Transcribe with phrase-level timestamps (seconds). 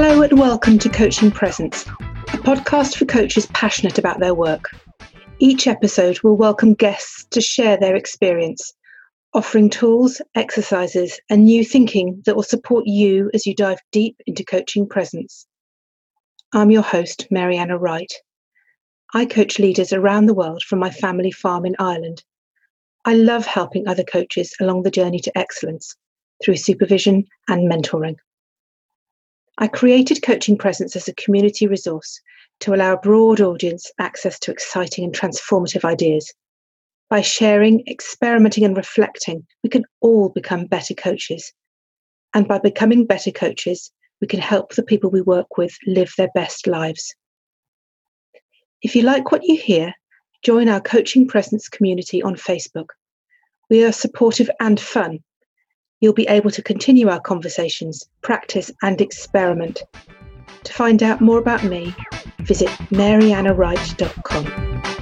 [0.00, 4.70] Hello and welcome to Coaching Presence, a podcast for coaches passionate about their work.
[5.40, 8.72] Each episode will welcome guests to share their experience,
[9.34, 14.44] offering tools, exercises, and new thinking that will support you as you dive deep into
[14.44, 15.48] coaching presence.
[16.52, 18.12] I'm your host, Mariana Wright.
[19.14, 22.22] I coach leaders around the world from my family farm in Ireland.
[23.04, 25.96] I love helping other coaches along the journey to excellence
[26.40, 28.14] through supervision and mentoring.
[29.60, 32.20] I created Coaching Presence as a community resource
[32.60, 36.32] to allow a broad audience access to exciting and transformative ideas.
[37.10, 41.52] By sharing, experimenting, and reflecting, we can all become better coaches.
[42.34, 43.90] And by becoming better coaches,
[44.20, 47.12] we can help the people we work with live their best lives.
[48.82, 49.92] If you like what you hear,
[50.44, 52.90] join our Coaching Presence community on Facebook.
[53.70, 55.18] We are supportive and fun,
[56.00, 59.82] you'll be able to continue our conversations, practice, and experiment.
[60.64, 61.94] To find out more about me,
[62.40, 64.97] visit marianawright.com.